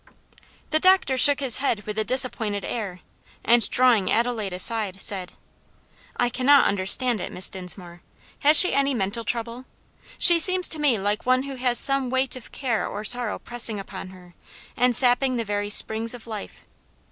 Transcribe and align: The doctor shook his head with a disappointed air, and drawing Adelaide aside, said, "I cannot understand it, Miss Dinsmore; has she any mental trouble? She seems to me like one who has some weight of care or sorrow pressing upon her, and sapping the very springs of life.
The 0.71 0.79
doctor 0.79 1.15
shook 1.15 1.41
his 1.41 1.57
head 1.57 1.85
with 1.85 1.95
a 1.95 2.03
disappointed 2.03 2.65
air, 2.65 3.01
and 3.45 3.69
drawing 3.69 4.11
Adelaide 4.11 4.51
aside, 4.51 4.99
said, 4.99 5.33
"I 6.17 6.27
cannot 6.27 6.65
understand 6.65 7.21
it, 7.21 7.31
Miss 7.31 7.49
Dinsmore; 7.51 8.01
has 8.39 8.57
she 8.57 8.73
any 8.73 8.95
mental 8.95 9.23
trouble? 9.23 9.65
She 10.17 10.39
seems 10.39 10.67
to 10.69 10.79
me 10.79 10.97
like 10.97 11.27
one 11.27 11.43
who 11.43 11.53
has 11.57 11.77
some 11.77 12.09
weight 12.09 12.35
of 12.35 12.51
care 12.51 12.87
or 12.87 13.03
sorrow 13.03 13.37
pressing 13.37 13.79
upon 13.79 14.07
her, 14.09 14.33
and 14.75 14.95
sapping 14.95 15.35
the 15.35 15.45
very 15.45 15.69
springs 15.69 16.15
of 16.15 16.25
life. 16.25 16.63